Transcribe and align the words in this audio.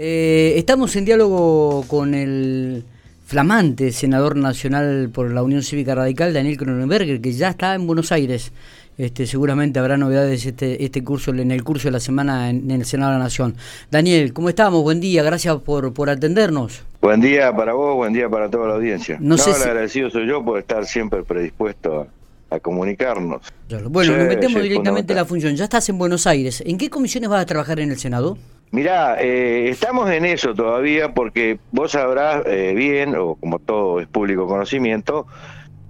Eh, 0.00 0.54
estamos 0.56 0.94
en 0.94 1.04
diálogo 1.04 1.84
con 1.88 2.14
el 2.14 2.84
flamante 3.26 3.90
senador 3.90 4.36
nacional 4.36 5.10
por 5.12 5.28
la 5.32 5.42
Unión 5.42 5.64
Cívica 5.64 5.96
Radical, 5.96 6.32
Daniel 6.32 6.56
Cronenberger, 6.56 7.20
que 7.20 7.32
ya 7.32 7.48
está 7.48 7.74
en 7.74 7.84
Buenos 7.84 8.12
Aires. 8.12 8.52
Este, 8.96 9.26
seguramente 9.26 9.80
habrá 9.80 9.96
novedades 9.96 10.46
este, 10.46 10.84
este 10.84 11.02
curso 11.02 11.32
en 11.32 11.50
el 11.50 11.64
curso 11.64 11.88
de 11.88 11.92
la 11.92 12.00
semana 12.00 12.48
en, 12.48 12.70
el 12.70 12.84
Senado 12.84 13.12
de 13.12 13.18
la 13.18 13.24
Nación. 13.24 13.56
Daniel, 13.90 14.32
¿cómo 14.32 14.48
estamos? 14.48 14.84
Buen 14.84 15.00
día, 15.00 15.24
gracias 15.24 15.56
por, 15.56 15.92
por 15.92 16.10
atendernos. 16.10 16.84
Buen 17.00 17.20
día 17.20 17.52
para 17.54 17.72
vos, 17.72 17.96
buen 17.96 18.12
día 18.12 18.28
para 18.28 18.48
toda 18.48 18.68
la 18.68 18.74
audiencia. 18.74 19.18
No, 19.20 19.36
sé 19.36 19.50
agradecido 19.50 20.10
soy 20.10 20.28
yo 20.28 20.44
por 20.44 20.60
estar 20.60 20.86
siempre 20.86 21.24
predispuesto 21.24 22.06
a, 22.50 22.60
comunicarnos. 22.60 23.42
Bueno, 23.90 24.16
nos 24.16 24.28
metemos 24.28 24.62
directamente 24.62 25.12
en 25.12 25.16
la 25.16 25.24
función. 25.24 25.56
Ya 25.56 25.64
estás 25.64 25.88
en 25.88 25.98
Buenos 25.98 26.28
Aires. 26.28 26.62
¿En 26.64 26.78
qué 26.78 26.88
comisiones 26.88 27.28
vas 27.28 27.42
a 27.42 27.46
trabajar 27.46 27.80
en 27.80 27.90
el 27.90 27.98
Senado? 27.98 28.38
Mirá, 28.70 29.16
eh, 29.20 29.70
estamos 29.70 30.10
en 30.10 30.26
eso 30.26 30.54
todavía 30.54 31.14
porque 31.14 31.58
vos 31.72 31.92
sabrás 31.92 32.44
eh, 32.46 32.74
bien, 32.76 33.14
o 33.16 33.34
como 33.36 33.60
todo 33.60 33.98
es 34.00 34.06
público 34.06 34.46
conocimiento, 34.46 35.26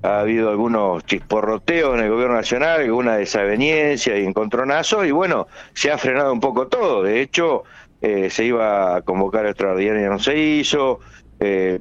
ha 0.02 0.20
habido 0.20 0.48
algunos 0.50 1.04
chisporroteos 1.04 1.98
en 1.98 2.04
el 2.04 2.10
gobierno 2.10 2.36
nacional, 2.36 2.80
alguna 2.80 3.16
desaveniencia 3.16 4.16
y 4.16 4.24
encontronazo, 4.24 5.04
y 5.04 5.10
bueno, 5.10 5.48
se 5.74 5.90
ha 5.90 5.98
frenado 5.98 6.32
un 6.32 6.38
poco 6.38 6.68
todo. 6.68 7.02
De 7.02 7.20
hecho, 7.20 7.64
eh, 8.00 8.30
se 8.30 8.44
iba 8.44 8.94
a 8.94 9.02
convocar 9.02 9.46
extraordinaria, 9.46 10.08
no 10.08 10.20
se 10.20 10.38
hizo, 10.38 11.00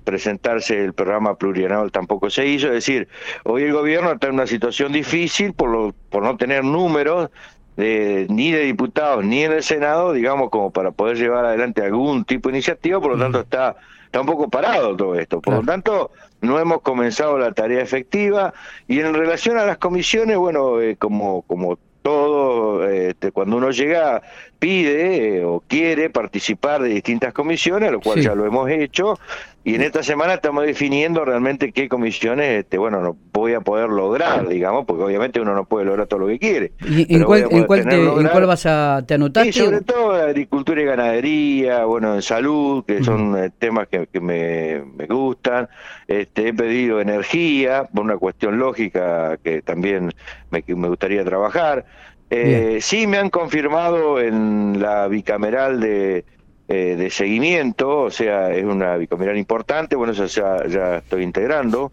presentarse 0.03 0.83
el 0.83 0.93
programa 0.93 1.35
plurianual 1.35 1.91
tampoco 1.91 2.29
se 2.29 2.45
hizo. 2.45 2.67
Es 2.67 2.73
decir, 2.73 3.07
hoy 3.43 3.63
el 3.63 3.73
gobierno 3.73 4.11
está 4.11 4.27
en 4.27 4.35
una 4.35 4.45
situación 4.45 4.91
difícil 4.93 5.53
por, 5.53 5.71
lo, 5.71 5.95
por 6.11 6.21
no 6.21 6.37
tener 6.37 6.63
números 6.63 7.31
ni 7.77 8.51
de 8.51 8.63
diputados 8.63 9.23
ni 9.23 9.43
en 9.43 9.51
el 9.51 9.63
Senado, 9.63 10.11
digamos, 10.13 10.49
como 10.49 10.71
para 10.71 10.91
poder 10.91 11.17
llevar 11.17 11.45
adelante 11.45 11.83
algún 11.83 12.25
tipo 12.25 12.49
de 12.49 12.55
iniciativa, 12.55 12.99
por 12.99 13.11
lo 13.11 13.19
tanto 13.19 13.41
está, 13.41 13.75
está 14.05 14.21
un 14.21 14.27
poco 14.27 14.49
parado 14.49 14.95
todo 14.95 15.15
esto. 15.15 15.41
Por 15.41 15.53
lo 15.53 15.63
tanto, 15.63 16.11
no 16.41 16.59
hemos 16.59 16.81
comenzado 16.81 17.37
la 17.37 17.51
tarea 17.51 17.81
efectiva 17.81 18.53
y 18.87 18.99
en 18.99 19.13
relación 19.13 19.57
a 19.57 19.65
las 19.65 19.77
comisiones, 19.77 20.37
bueno, 20.37 20.81
eh, 20.81 20.95
como, 20.97 21.43
como 21.43 21.77
todo, 22.07 22.87
este, 22.87 23.33
cuando 23.33 23.57
uno 23.57 23.69
llega, 23.71 24.21
pide 24.59 25.39
eh, 25.39 25.43
o 25.43 25.61
quiere 25.67 26.09
participar 26.09 26.81
de 26.81 26.89
distintas 26.89 27.33
comisiones, 27.33 27.91
lo 27.91 27.99
cual 27.99 28.21
ya 28.21 28.33
lo 28.33 28.45
hemos 28.45 28.69
hecho, 28.69 29.19
y 29.67 29.75
en 29.75 29.81
esta 29.81 30.01
semana 30.01 30.35
estamos 30.35 30.65
definiendo 30.65 31.25
realmente 31.25 31.73
qué 31.73 31.89
comisiones, 31.89 32.59
este, 32.59 32.77
bueno, 32.77 33.01
no 33.01 33.17
voy 33.33 33.53
a 33.53 33.59
poder 33.59 33.89
lograr, 33.89 34.47
digamos, 34.47 34.85
porque 34.85 35.03
obviamente 35.03 35.41
uno 35.41 35.53
no 35.53 35.65
puede 35.65 35.83
lograr 35.83 36.07
todo 36.07 36.21
lo 36.21 36.27
que 36.27 36.39
quiere. 36.39 36.71
¿Y 36.87 37.13
en, 37.13 37.25
cuál, 37.25 37.47
en, 37.51 37.65
cuál 37.65 37.85
te, 37.85 38.45
vas 38.45 38.65
a, 38.65 39.03
te 39.05 39.15
anotaste? 39.15 39.51
Sobre 39.51 39.81
todo 39.81 40.13
agricultura 40.13 40.81
y 40.81 40.85
ganadería, 40.85 41.83
bueno, 41.83 42.15
en 42.15 42.21
salud, 42.21 42.85
que 42.85 43.03
son 43.03 43.37
eh, 43.37 43.51
temas 43.59 43.89
que, 43.89 44.07
me, 44.21 44.83
me, 44.95 45.05
gustan. 45.05 45.67
Este, 46.07 46.47
he 46.47 46.53
pedido 46.53 47.01
energía, 47.01 47.83
por 47.93 48.05
una 48.05 48.15
cuestión 48.15 48.57
lógica 48.57 49.35
que 49.43 49.61
también 49.63 50.13
me, 50.49 50.63
me 50.65 50.87
gustaría 50.87 51.25
trabajar. 51.25 51.83
Eh, 52.29 52.77
sí 52.79 53.05
me 53.05 53.17
han 53.17 53.29
confirmado 53.29 54.21
en 54.21 54.81
la 54.81 55.09
bicameral 55.09 55.81
de 55.81 56.23
eh, 56.67 56.95
de 56.97 57.09
seguimiento, 57.09 58.01
o 58.01 58.11
sea, 58.11 58.51
es 58.51 58.65
una 58.65 58.97
bicameral 58.97 59.37
importante, 59.37 59.95
bueno, 59.95 60.13
eso 60.13 60.25
ya, 60.25 60.67
ya 60.67 60.97
estoy 60.97 61.23
integrando. 61.23 61.91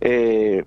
eh, 0.00 0.64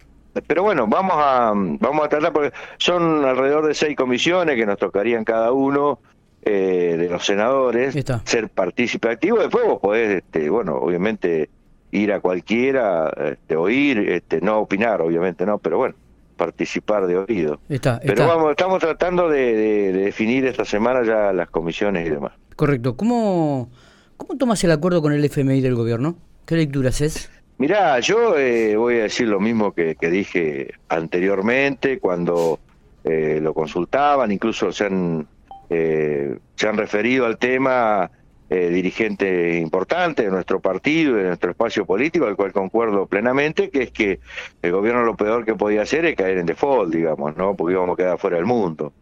pero 0.48 0.64
bueno, 0.64 0.88
vamos 0.88 1.14
a, 1.16 1.54
vamos 1.56 2.06
a 2.06 2.10
tratar, 2.10 2.34
porque 2.34 2.52
son 2.78 3.24
alrededor 3.24 3.68
de 3.68 3.74
seis 3.74 3.96
comisiones 3.96 4.58
que 4.58 4.66
nos 4.66 4.78
tocarían 4.78 5.24
cada 5.24 5.54
uno 5.54 6.00
eh, 6.44 6.96
de 6.98 7.10
los 7.10 7.26
senadores, 7.26 7.96
ser 8.26 8.50
partícipe 8.50 9.10
activo. 9.10 9.40
Después 9.40 9.66
vos 9.66 9.80
podés, 9.80 10.18
este, 10.18 10.50
bueno, 10.50 10.76
obviamente 10.76 11.50
ir 11.92 12.12
a 12.12 12.20
cualquiera, 12.20 13.10
este, 13.32 13.56
oír, 13.56 14.00
este, 14.10 14.42
no 14.42 14.60
opinar, 14.60 15.02
obviamente 15.02 15.46
no, 15.46 15.60
pero 15.60 15.78
bueno 15.78 15.96
participar 16.36 17.08
de 17.08 17.18
oído. 17.18 17.60
Pero 17.68 18.28
vamos, 18.28 18.52
estamos 18.52 18.80
tratando 18.80 19.30
de, 19.30 19.94
definir 19.94 20.46
esta 20.46 20.66
semana 20.66 21.04
ya 21.04 21.32
las 21.32 21.50
comisiones 21.50 22.06
y 22.08 22.10
demás. 22.10 22.34
Correcto. 22.56 22.96
¿Cómo, 22.96 23.70
cómo 24.18 24.38
tomas 24.38 24.64
el 24.64 24.72
acuerdo 24.72 25.02
con 25.02 25.14
el 25.14 25.24
FMI 25.26 25.62
del 25.62 25.76
gobierno? 25.76 26.16
¿Qué 26.46 26.56
lectura 26.56 26.90
haces? 26.90 27.30
Mirá, 27.58 28.00
yo 28.00 28.38
eh, 28.38 28.76
voy 28.76 28.96
a 28.96 29.04
decir 29.04 29.28
lo 29.28 29.40
mismo 29.40 29.74
que, 29.74 29.96
dije 30.02 30.74
anteriormente 30.90 32.00
cuando 32.00 32.60
eh, 33.04 33.40
lo 33.42 33.54
consultaban, 33.54 34.32
incluso 34.32 34.72
se 34.72 34.86
han, 34.86 35.28
eh, 35.70 36.38
se 36.56 36.68
han 36.68 36.78
referido 36.78 37.26
al 37.26 37.38
tema 37.38 38.12
eh, 38.48 38.70
dirigente 38.70 39.58
importante 39.58 40.22
de 40.22 40.30
nuestro 40.30 40.60
partido, 40.60 41.16
de 41.16 41.24
nuestro 41.24 41.50
espacio 41.50 41.84
político, 41.84 42.28
al 42.28 42.36
cual 42.36 42.54
concuerdo 42.54 43.08
plenamente, 43.08 43.72
que 43.72 43.84
es 43.84 43.92
que 43.92 44.20
el 44.62 44.72
gobierno 44.72 45.04
lo 45.04 45.16
peor 45.16 45.46
que 45.46 45.56
podía 45.56 45.82
hacer 45.82 46.06
es 46.06 46.16
caer 46.16 46.38
en 46.38 46.46
default, 46.46 46.94
digamos, 46.94 47.36
¿no? 47.36 47.56
Porque 47.56 47.74
íbamos 47.74 47.96
a 47.96 47.98
quedar 47.98 48.20
fuera 48.20 48.38
del 48.38 48.46
mundo. 48.46 48.94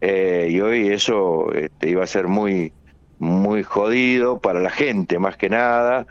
Eh, 0.00 0.48
y 0.50 0.60
hoy 0.60 0.88
eso 0.88 1.52
este, 1.52 1.90
iba 1.90 2.02
a 2.02 2.06
ser 2.08 2.26
muy, 2.26 2.72
muy 3.20 3.62
jodido 3.62 4.40
para 4.40 4.58
la 4.58 4.70
gente, 4.70 5.20
más 5.20 5.36
que 5.36 5.48
nada. 5.48 6.06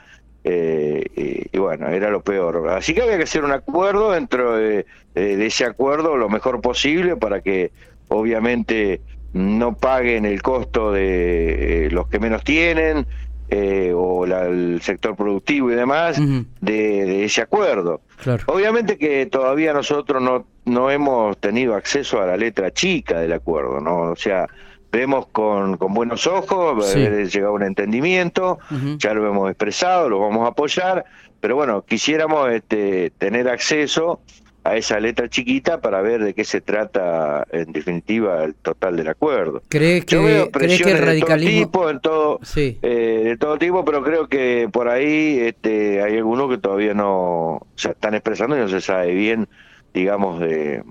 Eh, 0.46 1.50
y, 1.52 1.58
bueno, 1.58 1.90
era 1.90 2.10
lo 2.10 2.22
peor. 2.22 2.70
Así 2.70 2.94
que 2.94 3.02
había 3.02 3.18
que 3.18 3.24
hacer 3.24 3.44
un 3.44 3.52
acuerdo 3.52 4.12
dentro 4.12 4.56
de 4.56 4.86
ese 5.14 5.66
acuerdo 5.66 6.16
lo 6.16 6.30
mejor 6.30 6.62
posible 6.62 7.18
para 7.18 7.42
que 7.42 7.72
obviamente 8.08 9.02
no 9.34 9.76
paguen 9.76 10.26
el 10.26 10.42
costo 10.42 10.92
de 10.92 11.86
eh, 11.86 11.92
los 11.92 12.08
que 12.08 12.20
menos 12.20 12.44
tienen 12.44 13.06
eh, 13.50 13.94
o 13.96 14.26
el 14.26 14.80
sector 14.82 15.16
productivo 15.16 15.72
y 15.72 15.76
demás 15.76 16.22
de, 16.62 17.26
ese 17.26 17.42
acuerdo. 17.42 18.02
Obviamente 18.48 18.98
que 18.98 19.26
todavía 19.26 19.74
nosotros 19.74 20.22
no, 20.22 20.46
no 20.66 20.92
hemos 20.92 21.38
tenido 21.38 21.76
acceso 21.76 22.22
a 22.22 22.28
la 22.28 22.38
letra 22.38 22.72
chica 22.72 23.20
del 23.20 23.34
acuerdo, 23.34 23.80
¿no? 23.80 24.12
O 24.12 24.16
sea, 24.16 24.48
vemos 24.92 25.28
con, 25.28 25.78
con 25.78 25.94
buenos 25.94 26.28
ojos, 26.28 26.96
haber 26.96 27.30
llegado 27.30 27.54
a 27.54 27.56
un 27.56 27.64
entendimiento, 27.64 28.60
ya 28.98 29.14
lo 29.14 29.28
hemos 29.28 29.50
expresado, 29.50 30.10
lo 30.10 30.20
vamos 30.20 30.46
a 30.46 30.52
apoyar, 30.52 31.06
pero 31.40 31.56
bueno, 31.56 31.84
quisiéramos 31.84 32.52
este, 32.52 33.12
tener 33.18 33.48
acceso 33.50 34.20
a 34.64 34.76
esa 34.76 35.00
letra 35.00 35.30
chiquita 35.30 35.80
para 35.80 36.02
ver 36.02 36.24
de 36.24 36.34
qué 36.34 36.44
se 36.44 36.60
trata 36.60 37.46
en 37.52 37.72
definitiva 37.72 38.44
el 38.44 38.56
total 38.56 38.98
del 38.98 39.08
acuerdo. 39.08 39.64
¿Crees 39.70 40.06
que, 40.06 40.18
el 40.18 40.98
radicalismo... 40.98 41.52
de 41.52 41.66
todo 41.66 41.66
tipo, 41.66 41.90
en 41.90 42.00
todo, 42.00 42.40
eh, 42.56 43.22
de 43.26 43.38
todo 43.38 43.58
tipo, 43.58 43.86
pero 43.86 44.04
creo 44.04 44.28
que 44.28 44.70
por 44.72 44.90
ahí 44.90 45.40
este, 45.40 46.02
hay 46.02 46.18
algunos 46.18 46.50
que 46.50 46.58
todavía 46.58 46.94
no 46.94 47.66
se 47.76 47.92
están 47.92 48.16
expresando 48.16 48.58
y 48.58 48.60
no 48.60 48.68
se 48.68 48.82
sabe 48.82 49.14
bien, 49.14 49.48
digamos, 49.94 50.40
de, 50.42 50.84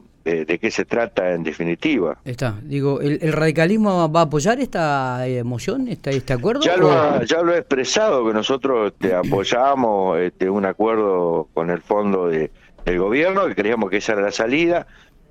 de, 0.44 0.58
qué 0.58 0.70
se 0.70 0.84
trata 0.84 1.32
en 1.32 1.42
definitiva. 1.42 2.18
Está, 2.24 2.58
digo, 2.62 3.00
¿el, 3.00 3.32
radicalismo 3.32 4.10
va 4.10 4.20
a 4.20 4.22
apoyar 4.24 4.60
esta 4.60 5.26
eh, 5.26 5.44
moción, 5.44 5.88
esta, 5.88 6.10
este 6.10 6.32
acuerdo? 6.32 6.62
Ya 6.62 6.76
lo, 6.76 7.22
ya 7.24 7.42
lo 7.42 7.54
he 7.54 7.58
expresado, 7.58 8.26
que 8.26 8.32
nosotros 8.32 8.92
este, 8.92 9.14
apoyamos 9.14 10.18
este, 10.18 10.48
un 10.50 10.64
acuerdo 10.64 11.48
con 11.54 11.70
el 11.70 11.80
fondo 11.80 12.28
de 12.28 12.50
el 12.84 12.98
gobierno, 12.98 13.46
que 13.46 13.54
creíamos 13.54 13.90
que 13.90 13.98
esa 13.98 14.12
era 14.12 14.22
la 14.22 14.32
salida. 14.32 14.86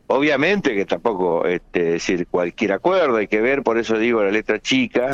Obviamente 0.07 0.75
que 0.75 0.85
tampoco, 0.85 1.45
este, 1.45 1.83
decir, 1.83 2.27
cualquier 2.27 2.71
acuerdo, 2.71 3.17
hay 3.17 3.27
que 3.27 3.41
ver, 3.41 3.63
por 3.63 3.77
eso 3.77 3.97
digo 3.97 4.23
la 4.23 4.31
letra 4.31 4.59
chica. 4.59 5.11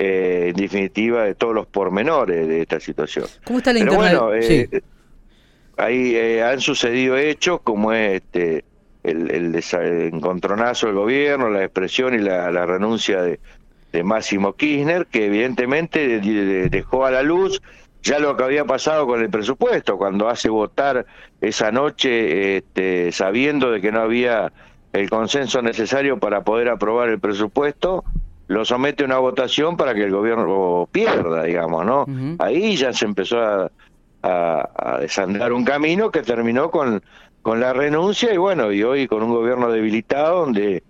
Eh, 0.00 0.50
en 0.50 0.54
definitiva, 0.54 1.24
de 1.24 1.34
todos 1.34 1.52
los 1.52 1.66
pormenores 1.66 2.46
de 2.46 2.62
esta 2.62 2.78
situación. 2.78 3.26
¿Cómo 3.42 3.58
está 3.58 3.72
la 3.72 3.80
Pero 3.80 3.94
bueno, 3.96 4.32
eh, 4.32 4.68
ahí 5.76 6.14
eh, 6.14 6.42
han 6.44 6.60
sucedido 6.60 7.16
hechos 7.16 7.60
como 7.62 7.92
este 7.92 8.64
el, 9.10 9.30
el, 9.30 10.12
encontronazo 10.12 10.86
del 10.86 10.96
gobierno, 10.96 11.50
la 11.50 11.64
expresión 11.64 12.14
y 12.14 12.18
la, 12.18 12.66
renuncia 12.66 13.22
de, 13.22 13.40
de 13.92 14.02
Máximo 14.02 14.54
Kirchner, 14.54 15.06
que 15.06 15.26
evidentemente 15.26 16.20
dejó 16.70 17.04
a 17.06 17.10
la 17.10 17.22
luz 17.22 17.60
ya 18.02 18.18
lo 18.18 18.36
que 18.36 18.44
había 18.44 18.64
pasado 18.64 19.06
con 19.06 19.20
el 19.20 19.28
presupuesto, 19.28 19.98
cuando 19.98 20.28
hace 20.28 20.48
votar 20.48 21.06
esa 21.40 21.70
noche 21.72 22.58
este, 22.58 23.12
sabiendo 23.12 23.70
de 23.70 23.80
que 23.80 23.92
no 23.92 24.00
había 24.00 24.52
el 24.92 25.10
consenso 25.10 25.62
necesario 25.62 26.18
para 26.18 26.42
poder 26.42 26.68
aprobar 26.68 27.08
el 27.08 27.18
presupuesto, 27.18 28.04
lo 28.46 28.64
somete 28.64 29.02
a 29.02 29.06
una 29.06 29.18
votación 29.18 29.76
para 29.76 29.94
que 29.94 30.04
el 30.04 30.10
gobierno 30.10 30.88
pierda, 30.90 31.42
digamos, 31.42 31.84
¿no? 31.84 32.06
Ahí 32.38 32.76
ya 32.76 32.92
se 32.92 33.04
empezó 33.04 33.42
a, 33.42 33.70
a, 34.22 34.98
desandar 35.00 35.52
un 35.52 35.64
camino 35.64 36.10
que 36.10 36.22
terminó 36.22 36.70
con, 36.70 37.02
con 37.42 37.60
la 37.60 37.72
renuncia 37.72 38.32
y 38.32 38.36
bueno, 38.36 38.72
y 38.72 38.82
hoy 38.82 39.06
con 39.06 39.22
un 39.22 39.30
gobierno 39.30 39.70
debilitado 39.70 40.40
donde 40.40 40.82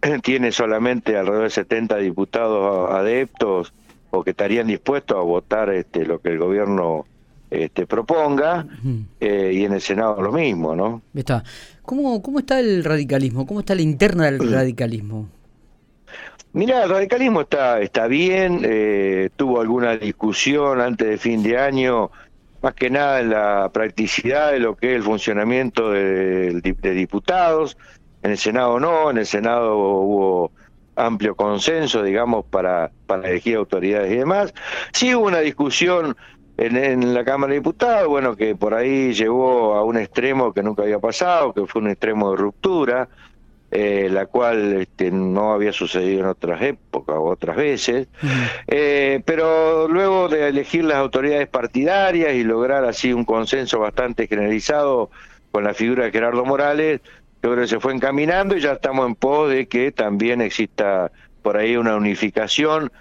tiene 0.22 0.52
solamente 0.52 1.16
alrededor 1.16 1.44
de 1.44 1.50
70 1.50 1.96
diputados 1.98 2.90
adeptos 2.90 3.72
o 4.10 4.22
que 4.22 4.30
estarían 4.30 4.66
dispuestos 4.66 5.16
a 5.16 5.22
votar 5.22 5.70
este, 5.70 6.04
lo 6.04 6.20
que 6.20 6.30
el 6.30 6.38
gobierno 6.38 7.06
este, 7.50 7.86
proponga 7.86 8.66
eh, 9.20 9.52
y 9.54 9.64
en 9.64 9.74
el 9.74 9.80
Senado 9.80 10.20
lo 10.22 10.32
mismo, 10.32 10.74
¿no? 10.74 11.02
Está. 11.14 11.44
¿Cómo, 11.82 12.22
¿Cómo 12.22 12.38
está 12.38 12.60
el 12.60 12.84
radicalismo? 12.84 13.46
¿Cómo 13.46 13.60
está 13.60 13.74
la 13.74 13.82
interna 13.82 14.24
del 14.24 14.38
radicalismo? 14.50 15.28
Mira, 16.54 16.84
el 16.84 16.90
radicalismo 16.90 17.42
está, 17.42 17.80
está 17.80 18.06
bien, 18.06 18.60
eh, 18.62 19.30
tuvo 19.36 19.60
alguna 19.60 19.96
discusión 19.96 20.80
antes 20.80 21.08
de 21.08 21.16
fin 21.16 21.42
de 21.42 21.58
año, 21.58 22.10
más 22.62 22.74
que 22.74 22.90
nada 22.90 23.20
en 23.20 23.30
la 23.30 23.70
practicidad 23.72 24.52
de 24.52 24.60
lo 24.60 24.76
que 24.76 24.92
es 24.92 24.96
el 24.96 25.02
funcionamiento 25.02 25.90
de, 25.90 26.60
diputados. 26.80 27.76
En 28.22 28.30
el 28.30 28.38
Senado 28.38 28.78
no, 28.78 29.10
en 29.10 29.18
el 29.18 29.26
Senado 29.26 29.76
hubo 29.76 30.52
amplio 30.94 31.34
consenso, 31.34 32.02
digamos, 32.02 32.44
para, 32.46 32.92
para 33.06 33.28
elegir 33.28 33.56
autoridades 33.56 34.12
y 34.12 34.16
demás. 34.16 34.54
Sí 34.92 35.14
hubo 35.14 35.26
una 35.26 35.40
discusión 35.40 36.16
en, 36.56 36.76
en, 36.76 37.14
la 37.14 37.24
Cámara 37.24 37.52
de 37.52 37.58
Diputados, 37.58 38.08
bueno, 38.08 38.36
que 38.36 38.54
por 38.54 38.74
ahí 38.74 39.12
llevó 39.12 39.74
a 39.74 39.84
un 39.84 39.96
extremo 39.96 40.52
que 40.52 40.62
nunca 40.62 40.82
había 40.82 41.00
pasado, 41.00 41.52
que 41.52 41.66
fue 41.66 41.82
un 41.82 41.88
extremo 41.88 42.30
de 42.30 42.36
ruptura, 42.36 43.08
eh, 43.74 44.08
la 44.10 44.26
cual 44.26 44.82
este, 44.82 45.10
no 45.10 45.54
había 45.54 45.72
sucedido 45.72 46.20
en 46.20 46.26
otras 46.26 46.60
épocas 46.60 47.16
o 47.16 47.24
otras 47.24 47.56
veces, 47.56 48.06
eh, 48.66 49.22
pero 49.24 49.88
luego 49.88 50.28
de 50.28 50.48
elegir 50.48 50.84
las 50.84 50.98
autoridades 50.98 51.48
partidarias 51.48 52.34
y 52.34 52.44
lograr 52.44 52.84
así 52.84 53.14
un 53.14 53.24
consenso 53.24 53.78
bastante 53.78 54.26
generalizado 54.26 55.10
con 55.52 55.64
la 55.64 55.72
figura 55.72 56.04
de 56.04 56.10
Gerardo 56.10 56.44
Morales, 56.44 57.00
yo 57.42 57.50
creo 57.50 57.62
que 57.62 57.66
se 57.66 57.80
fue 57.80 57.94
encaminando 57.94 58.54
y 58.58 58.60
ya 58.60 58.72
estamos 58.72 59.06
en 59.06 59.14
pos 59.14 59.48
de 59.48 59.66
que 59.66 59.90
también 59.90 60.42
exista 60.42 61.10
por 61.40 61.56
ahí 61.56 61.74
una 61.74 61.96
unificación 61.96 62.92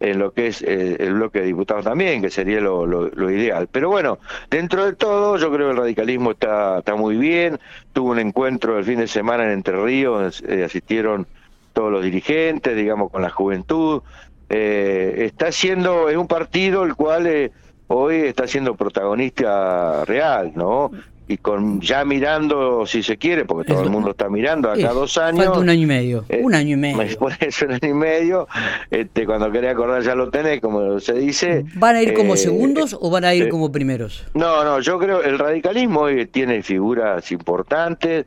en 0.00 0.18
lo 0.18 0.32
que 0.32 0.48
es 0.48 0.62
eh, 0.62 0.96
el 0.98 1.14
bloque 1.14 1.40
de 1.40 1.46
diputados 1.46 1.84
también, 1.84 2.22
que 2.22 2.30
sería 2.30 2.60
lo, 2.60 2.86
lo, 2.86 3.30
ideal. 3.30 3.68
Pero 3.70 3.90
bueno, 3.90 4.18
dentro 4.50 4.86
de 4.86 4.94
todo, 4.94 5.36
yo 5.36 5.52
creo 5.52 5.68
que 5.68 5.72
el 5.72 5.76
radicalismo 5.76 6.32
está, 6.32 6.78
está 6.78 6.94
muy 6.94 7.16
bien. 7.16 7.60
Tuvo 7.92 8.10
un 8.10 8.18
encuentro 8.18 8.78
el 8.78 8.84
fin 8.84 8.98
de 8.98 9.06
semana 9.06 9.44
en 9.44 9.50
Entre 9.50 9.76
Ríos, 9.76 10.42
eh, 10.48 10.64
asistieron 10.64 11.26
todos 11.74 11.92
los 11.92 12.02
dirigentes, 12.02 12.74
digamos, 12.74 13.10
con 13.10 13.20
la 13.20 13.30
juventud. 13.30 14.02
Eh, 14.48 15.26
está 15.26 15.52
siendo, 15.52 16.08
es 16.08 16.16
un 16.16 16.26
partido 16.26 16.82
el 16.82 16.94
cual 16.94 17.52
hoy 17.88 18.16
está 18.16 18.46
siendo 18.46 18.74
protagonista 18.74 20.04
real, 20.06 20.52
¿no? 20.54 20.90
Y 21.30 21.38
con 21.38 21.80
ya 21.80 22.04
mirando, 22.04 22.84
si 22.86 23.04
se 23.04 23.16
quiere, 23.16 23.44
porque 23.44 23.72
todo 23.72 23.84
el 23.84 23.90
mundo 23.90 24.10
está 24.10 24.28
mirando, 24.28 24.68
acá 24.68 24.92
dos 24.92 25.16
años. 25.16 25.44
Falta 25.44 25.60
un 25.60 25.68
año 25.68 25.82
y 25.82 25.86
medio. 25.86 26.24
Eh, 26.28 26.40
un 26.42 26.54
año 26.56 26.74
y 26.74 26.76
medio. 26.76 27.18
Por 27.18 27.32
eso 27.38 27.66
un 27.66 27.72
año 27.74 27.88
y 27.88 27.94
medio. 27.94 28.48
Este, 28.90 29.26
cuando 29.26 29.52
querés 29.52 29.70
acordar 29.70 30.02
ya 30.02 30.16
lo 30.16 30.28
tenés, 30.28 30.60
como 30.60 30.98
se 30.98 31.14
dice. 31.14 31.64
¿Van 31.74 31.94
a 31.94 32.02
ir 32.02 32.14
como 32.14 32.34
eh, 32.34 32.36
segundos 32.36 32.96
o 33.00 33.10
van 33.10 33.24
a 33.24 33.32
ir 33.32 33.44
eh, 33.44 33.48
como 33.48 33.70
primeros? 33.70 34.26
No, 34.34 34.64
no, 34.64 34.80
yo 34.80 34.98
creo 34.98 35.22
el 35.22 35.38
radicalismo 35.38 36.00
hoy 36.00 36.26
tiene 36.26 36.64
figuras 36.64 37.30
importantes, 37.30 38.26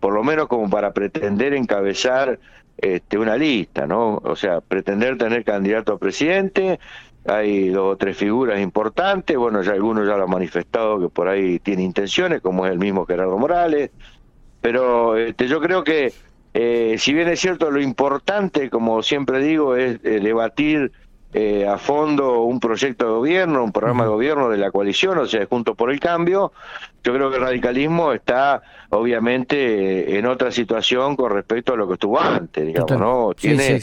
por 0.00 0.12
lo 0.12 0.24
menos 0.24 0.48
como 0.48 0.68
para 0.68 0.92
pretender 0.92 1.54
encabezar 1.54 2.40
este, 2.78 3.16
una 3.16 3.36
lista, 3.36 3.86
¿no? 3.86 4.20
O 4.24 4.34
sea, 4.34 4.60
pretender 4.60 5.16
tener 5.18 5.44
candidato 5.44 5.92
a 5.92 5.98
presidente 5.98 6.80
hay 7.26 7.68
dos 7.68 7.94
o 7.94 7.96
tres 7.96 8.16
figuras 8.16 8.60
importantes, 8.60 9.36
bueno, 9.36 9.62
ya 9.62 9.72
algunos 9.72 10.06
ya 10.06 10.16
lo 10.16 10.24
han 10.24 10.30
manifestado 10.30 11.00
que 11.00 11.08
por 11.08 11.28
ahí 11.28 11.58
tiene 11.58 11.82
intenciones, 11.82 12.40
como 12.40 12.66
es 12.66 12.72
el 12.72 12.78
mismo 12.78 13.06
Gerardo 13.06 13.38
Morales, 13.38 13.90
pero 14.60 15.16
este, 15.16 15.46
yo 15.46 15.60
creo 15.60 15.84
que 15.84 16.12
eh, 16.52 16.96
si 16.98 17.12
bien 17.14 17.28
es 17.28 17.40
cierto, 17.40 17.70
lo 17.70 17.80
importante, 17.80 18.70
como 18.70 19.02
siempre 19.02 19.38
digo, 19.38 19.76
es 19.76 20.00
eh, 20.02 20.20
debatir 20.20 20.90
eh, 21.32 21.66
a 21.66 21.78
fondo 21.78 22.42
un 22.42 22.58
proyecto 22.58 23.04
de 23.04 23.12
gobierno, 23.12 23.62
un 23.62 23.70
programa 23.70 24.02
de 24.02 24.10
gobierno 24.10 24.48
de 24.48 24.58
la 24.58 24.72
coalición, 24.72 25.18
o 25.18 25.26
sea, 25.26 25.46
Junto 25.46 25.76
por 25.76 25.92
el 25.92 26.00
Cambio, 26.00 26.52
yo 27.04 27.14
creo 27.14 27.30
que 27.30 27.36
el 27.36 27.42
radicalismo 27.42 28.12
está 28.12 28.62
obviamente 28.88 30.18
en 30.18 30.26
otra 30.26 30.50
situación 30.50 31.14
con 31.14 31.30
respecto 31.30 31.74
a 31.74 31.76
lo 31.76 31.86
que 31.86 31.94
estuvo 31.94 32.20
antes, 32.20 32.66
digamos, 32.66 32.98
¿no? 32.98 33.32
Tiene, 33.34 33.80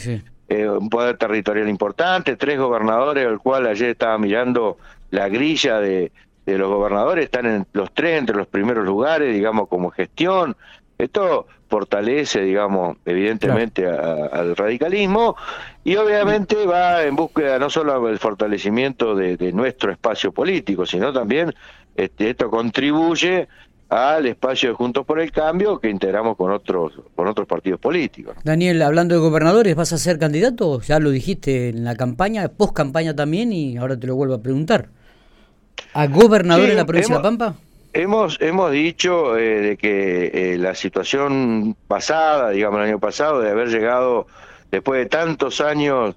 eh, 0.48 0.68
un 0.68 0.88
poder 0.88 1.16
territorial 1.16 1.68
importante, 1.68 2.36
tres 2.36 2.58
gobernadores, 2.58 3.26
el 3.26 3.38
cual 3.38 3.66
ayer 3.66 3.90
estaba 3.90 4.18
mirando 4.18 4.78
la 5.10 5.28
grilla 5.28 5.80
de, 5.80 6.12
de 6.46 6.58
los 6.58 6.68
gobernadores, 6.68 7.26
están 7.26 7.46
en 7.46 7.66
los 7.72 7.92
tres 7.92 8.18
entre 8.18 8.36
los 8.36 8.46
primeros 8.46 8.84
lugares, 8.84 9.34
digamos, 9.34 9.68
como 9.68 9.90
gestión. 9.90 10.56
Esto 10.96 11.46
fortalece, 11.68 12.40
digamos, 12.40 12.96
evidentemente 13.04 13.86
al 13.86 14.56
radicalismo 14.56 15.36
y 15.84 15.96
obviamente 15.96 16.66
va 16.66 17.04
en 17.04 17.14
búsqueda 17.14 17.58
no 17.58 17.68
solo 17.68 18.00
del 18.06 18.18
fortalecimiento 18.18 19.14
de, 19.14 19.36
de 19.36 19.52
nuestro 19.52 19.92
espacio 19.92 20.32
político, 20.32 20.86
sino 20.86 21.12
también 21.12 21.54
este, 21.94 22.30
esto 22.30 22.50
contribuye 22.50 23.48
al 23.88 24.26
espacio 24.26 24.70
de 24.70 24.74
Juntos 24.74 25.06
por 25.06 25.18
el 25.18 25.32
Cambio 25.32 25.78
que 25.78 25.88
integramos 25.88 26.36
con 26.36 26.50
otros 26.50 26.92
con 27.14 27.26
otros 27.26 27.46
partidos 27.46 27.80
políticos. 27.80 28.36
Daniel, 28.44 28.82
hablando 28.82 29.14
de 29.14 29.20
gobernadores, 29.20 29.74
¿vas 29.74 29.92
a 29.92 29.98
ser 29.98 30.18
candidato? 30.18 30.80
Ya 30.82 30.98
lo 30.98 31.10
dijiste 31.10 31.70
en 31.70 31.84
la 31.84 31.96
campaña, 31.96 32.48
post 32.48 32.74
campaña 32.74 33.16
también 33.16 33.52
y 33.52 33.76
ahora 33.76 33.98
te 33.98 34.06
lo 34.06 34.14
vuelvo 34.14 34.34
a 34.34 34.42
preguntar. 34.42 34.88
¿A 35.94 36.06
gobernador 36.06 36.68
en 36.68 36.76
la 36.76 36.84
provincia 36.84 37.14
de 37.14 37.18
La 37.18 37.22
Pampa? 37.22 37.54
Hemos 37.94 38.38
hemos 38.42 38.70
dicho 38.70 39.38
eh, 39.38 39.60
de 39.60 39.76
que 39.78 40.52
eh, 40.52 40.58
la 40.58 40.74
situación 40.74 41.74
pasada, 41.86 42.50
digamos 42.50 42.80
el 42.80 42.88
año 42.88 42.98
pasado, 42.98 43.40
de 43.40 43.50
haber 43.50 43.68
llegado 43.68 44.26
después 44.70 45.00
de 45.00 45.06
tantos 45.06 45.62
años 45.62 46.14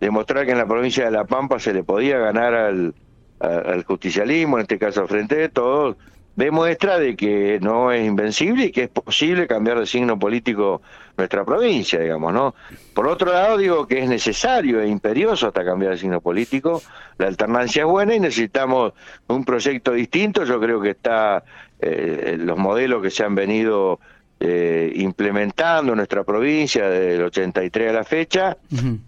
demostrar 0.00 0.44
que 0.44 0.52
en 0.52 0.58
la 0.58 0.66
provincia 0.66 1.06
de 1.06 1.10
La 1.10 1.24
Pampa 1.24 1.58
se 1.58 1.72
le 1.72 1.82
podía 1.82 2.18
ganar 2.18 2.52
al, 2.52 2.94
al 3.40 3.84
justicialismo, 3.84 4.58
en 4.58 4.62
este 4.62 4.78
caso 4.78 5.00
al 5.00 5.08
frente 5.08 5.36
de 5.36 5.48
todos, 5.48 5.96
demuestra 6.36 6.98
de 6.98 7.16
que 7.16 7.58
no 7.60 7.92
es 7.92 8.04
invencible 8.06 8.66
y 8.66 8.72
que 8.72 8.84
es 8.84 8.88
posible 8.88 9.46
cambiar 9.46 9.78
de 9.78 9.86
signo 9.86 10.18
político 10.18 10.82
nuestra 11.16 11.44
provincia, 11.44 12.00
digamos, 12.00 12.32
¿no? 12.32 12.54
Por 12.92 13.06
otro 13.06 13.32
lado, 13.32 13.56
digo 13.56 13.86
que 13.86 14.00
es 14.00 14.08
necesario 14.08 14.80
e 14.80 14.88
imperioso 14.88 15.46
hasta 15.46 15.64
cambiar 15.64 15.92
de 15.92 15.98
signo 15.98 16.20
político, 16.20 16.82
la 17.18 17.28
alternancia 17.28 17.82
es 17.82 17.88
buena 17.88 18.14
y 18.14 18.20
necesitamos 18.20 18.92
un 19.28 19.44
proyecto 19.44 19.92
distinto, 19.92 20.44
yo 20.44 20.60
creo 20.60 20.80
que 20.80 20.90
está 20.90 21.44
eh, 21.80 22.36
los 22.38 22.58
modelos 22.58 23.02
que 23.02 23.10
se 23.10 23.22
han 23.22 23.34
venido 23.34 24.00
eh, 24.40 24.92
implementando 24.96 25.92
en 25.92 25.98
nuestra 25.98 26.24
provincia 26.24 26.88
desde 26.88 27.14
el 27.14 27.22
83 27.22 27.90
a 27.90 27.92
la 27.92 28.04
fecha, 28.04 28.56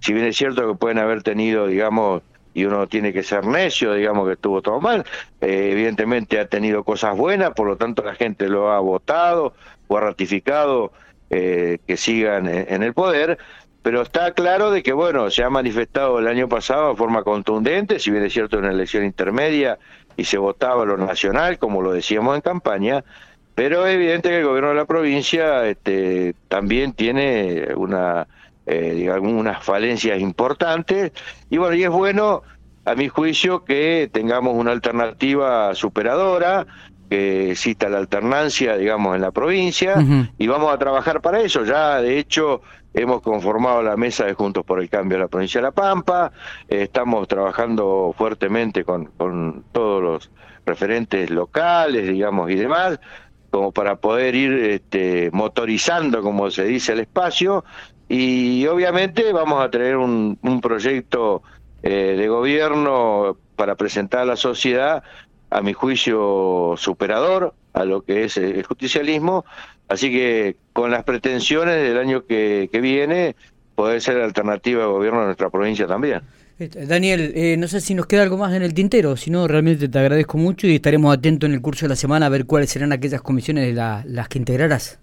si 0.00 0.12
bien 0.12 0.26
es 0.26 0.36
cierto 0.36 0.68
que 0.68 0.78
pueden 0.78 0.98
haber 0.98 1.22
tenido, 1.24 1.66
digamos, 1.66 2.22
y 2.56 2.64
uno 2.64 2.86
tiene 2.86 3.12
que 3.12 3.22
ser 3.22 3.44
necio, 3.44 3.92
digamos 3.92 4.26
que 4.26 4.32
estuvo 4.32 4.62
todo 4.62 4.80
mal. 4.80 5.04
Eh, 5.42 5.68
evidentemente 5.72 6.40
ha 6.40 6.46
tenido 6.46 6.84
cosas 6.84 7.14
buenas, 7.14 7.50
por 7.50 7.66
lo 7.66 7.76
tanto 7.76 8.02
la 8.02 8.14
gente 8.14 8.48
lo 8.48 8.72
ha 8.72 8.80
votado 8.80 9.52
o 9.88 9.98
ha 9.98 10.00
ratificado 10.00 10.90
eh, 11.28 11.80
que 11.86 11.98
sigan 11.98 12.48
en, 12.48 12.82
el 12.82 12.94
poder, 12.94 13.36
pero 13.82 14.00
está 14.00 14.32
claro 14.32 14.70
de 14.70 14.82
que, 14.82 14.94
bueno, 14.94 15.30
se 15.30 15.44
ha 15.44 15.50
manifestado 15.50 16.18
el 16.18 16.26
año 16.28 16.48
pasado 16.48 16.88
de 16.88 16.96
forma 16.96 17.24
contundente, 17.24 17.98
si 17.98 18.10
bien 18.10 18.24
es 18.24 18.32
cierto 18.32 18.56
en 18.56 18.64
una 18.64 18.72
elección 18.72 19.04
intermedia 19.04 19.78
y 20.16 20.24
se 20.24 20.38
votaba 20.38 20.86
lo 20.86 20.96
nacional, 20.96 21.58
como 21.58 21.82
lo 21.82 21.92
decíamos 21.92 22.36
en 22.36 22.40
campaña, 22.40 23.04
pero 23.54 23.86
es 23.86 23.94
evidente 23.94 24.30
que 24.30 24.38
el 24.38 24.46
gobierno 24.46 24.70
de 24.70 24.76
la 24.76 24.86
provincia 24.86 25.66
este, 25.66 26.34
también 26.48 26.94
tiene 26.94 27.74
una 27.76 28.26
eh, 28.68 28.94
digamos, 28.94 29.32
unas 29.32 29.62
falencias 29.62 30.20
importantes. 30.20 31.12
Y 31.48 31.56
bueno, 31.56 31.76
y 31.76 31.84
es 31.84 31.90
bueno, 31.90 32.42
a 32.86 32.94
mi 32.94 33.08
juicio, 33.08 33.64
que 33.64 34.08
tengamos 34.12 34.54
una 34.54 34.70
alternativa 34.70 35.74
superadora, 35.74 36.66
que 37.10 37.50
exista 37.50 37.88
la 37.88 37.98
alternancia, 37.98 38.76
digamos, 38.76 39.16
en 39.16 39.22
la 39.22 39.32
provincia, 39.32 39.96
y 40.38 40.46
vamos 40.46 40.72
a 40.72 40.78
trabajar 40.78 41.20
para 41.20 41.40
eso. 41.40 41.64
Ya, 41.64 42.00
de 42.00 42.18
hecho, 42.18 42.62
hemos 42.94 43.22
conformado 43.22 43.82
la 43.82 43.96
mesa 43.96 44.24
de 44.24 44.34
Juntos 44.34 44.64
por 44.64 44.80
el 44.80 44.88
Cambio 44.88 45.18
de 45.18 45.24
la 45.24 45.28
provincia 45.28 45.60
de 45.60 45.64
La 45.64 45.72
Pampa, 45.72 46.30
eh, 46.68 46.82
estamos 46.82 47.26
trabajando 47.26 48.14
fuertemente 48.16 48.84
con, 48.84 49.06
con 49.16 49.64
todos 49.72 50.02
los 50.02 50.30
referentes 50.64 51.28
locales, 51.30 52.08
digamos, 52.08 52.50
y 52.50 52.54
demás, 52.54 53.00
como 53.50 53.72
para 53.72 53.96
poder 53.96 54.34
ir 54.36 54.52
este, 54.52 55.30
motorizando, 55.32 56.22
como 56.22 56.50
se 56.52 56.64
dice, 56.64 56.92
el 56.92 57.00
espacio. 57.00 57.64
Y 58.08 58.64
obviamente 58.68 59.32
vamos 59.32 59.60
a 59.60 59.70
tener 59.70 59.96
un, 59.96 60.38
un 60.40 60.60
proyecto 60.60 61.42
eh, 61.86 62.16
de 62.16 62.28
gobierno 62.28 63.36
para 63.54 63.76
presentar 63.76 64.20
a 64.20 64.24
la 64.24 64.36
sociedad, 64.36 65.02
a 65.50 65.60
mi 65.62 65.72
juicio, 65.72 66.74
superador 66.76 67.54
a 67.72 67.84
lo 67.84 68.02
que 68.02 68.24
es 68.24 68.36
el 68.36 68.64
justicialismo. 68.64 69.44
Así 69.88 70.10
que 70.10 70.56
con 70.72 70.90
las 70.90 71.04
pretensiones 71.04 71.76
del 71.76 71.98
año 71.98 72.26
que, 72.26 72.68
que 72.72 72.80
viene, 72.80 73.36
poder 73.76 74.00
ser 74.00 74.20
alternativa 74.20 74.82
de 74.82 74.88
gobierno 74.88 75.20
de 75.20 75.26
nuestra 75.26 75.48
provincia 75.48 75.86
también. 75.86 76.22
Este, 76.58 76.86
Daniel, 76.86 77.32
eh, 77.36 77.56
no 77.56 77.68
sé 77.68 77.80
si 77.80 77.94
nos 77.94 78.06
queda 78.06 78.22
algo 78.22 78.38
más 78.38 78.54
en 78.54 78.62
el 78.62 78.74
tintero, 78.74 79.16
si 79.16 79.30
no, 79.30 79.46
realmente 79.46 79.88
te 79.88 79.98
agradezco 79.98 80.38
mucho 80.38 80.66
y 80.66 80.74
estaremos 80.74 81.14
atentos 81.14 81.48
en 81.48 81.54
el 81.54 81.60
curso 81.60 81.84
de 81.84 81.90
la 81.90 81.96
semana 81.96 82.26
a 82.26 82.28
ver 82.30 82.46
cuáles 82.46 82.70
serán 82.70 82.92
aquellas 82.92 83.20
comisiones 83.20 83.66
de 83.66 83.74
las 83.74 84.28
que 84.28 84.38
integrarás. 84.38 84.98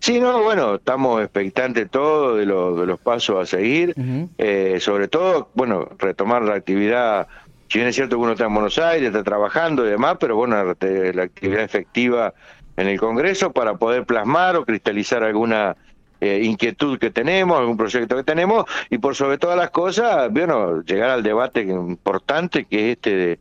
Sí, 0.00 0.18
no, 0.18 0.42
bueno, 0.42 0.76
estamos 0.76 1.22
expectantes 1.22 1.90
todos 1.90 2.38
de, 2.38 2.46
de 2.46 2.86
los 2.86 2.98
pasos 3.00 3.42
a 3.42 3.44
seguir, 3.44 3.94
eh, 4.38 4.78
sobre 4.80 5.08
todo, 5.08 5.50
bueno, 5.54 5.88
retomar 5.98 6.40
la 6.42 6.54
actividad, 6.54 7.28
si 7.68 7.78
bien 7.78 7.88
es 7.88 7.96
cierto 7.96 8.16
que 8.16 8.22
uno 8.22 8.32
está 8.32 8.46
en 8.46 8.54
Buenos 8.54 8.78
Aires, 8.78 9.08
está 9.08 9.22
trabajando 9.22 9.86
y 9.86 9.90
demás, 9.90 10.16
pero 10.18 10.36
bueno, 10.36 10.56
la 10.64 11.22
actividad 11.22 11.62
efectiva 11.62 12.32
en 12.78 12.88
el 12.88 12.98
Congreso 12.98 13.52
para 13.52 13.74
poder 13.74 14.06
plasmar 14.06 14.56
o 14.56 14.64
cristalizar 14.64 15.22
alguna 15.22 15.76
eh, 16.22 16.40
inquietud 16.44 16.98
que 16.98 17.10
tenemos, 17.10 17.58
algún 17.58 17.76
proyecto 17.76 18.16
que 18.16 18.24
tenemos, 18.24 18.64
y 18.88 18.96
por 18.96 19.14
sobre 19.14 19.36
todas 19.36 19.58
las 19.58 19.68
cosas, 19.68 20.30
bueno, 20.32 20.82
llegar 20.82 21.10
al 21.10 21.22
debate 21.22 21.60
importante 21.60 22.64
que 22.64 22.92
es 22.92 22.96
este 22.96 23.16
de, 23.16 23.38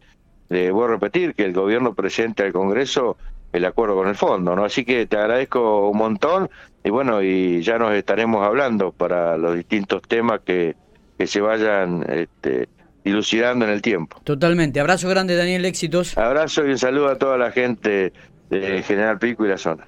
de 0.49 0.71
voy 0.71 0.85
a 0.85 0.87
repetir, 0.89 1.35
que 1.35 1.45
el 1.45 1.53
gobierno 1.53 1.93
presente 1.93 2.43
al 2.43 2.51
Congreso 2.51 3.15
el 3.51 3.65
acuerdo 3.65 3.95
con 3.95 4.07
el 4.07 4.15
fondo, 4.15 4.55
¿no? 4.55 4.63
Así 4.63 4.85
que 4.85 5.05
te 5.05 5.17
agradezco 5.17 5.89
un 5.89 5.97
montón 5.97 6.49
y 6.83 6.89
bueno, 6.89 7.21
y 7.21 7.61
ya 7.61 7.77
nos 7.77 7.93
estaremos 7.93 8.45
hablando 8.45 8.91
para 8.91 9.37
los 9.37 9.55
distintos 9.55 10.01
temas 10.03 10.41
que, 10.45 10.75
que 11.17 11.27
se 11.27 11.41
vayan 11.41 12.05
este, 12.09 12.69
dilucidando 13.03 13.65
en 13.65 13.71
el 13.71 13.81
tiempo. 13.81 14.21
Totalmente. 14.23 14.79
Abrazo 14.79 15.09
grande, 15.09 15.35
Daniel, 15.35 15.65
éxitos. 15.65 16.17
Abrazo 16.17 16.65
y 16.65 16.71
un 16.71 16.77
saludo 16.77 17.09
a 17.09 17.17
toda 17.17 17.37
la 17.37 17.51
gente 17.51 18.13
de 18.49 18.83
General 18.83 19.19
Pico 19.19 19.45
y 19.45 19.49
la 19.49 19.57
zona. 19.57 19.77